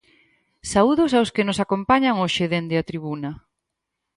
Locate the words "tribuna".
2.89-3.31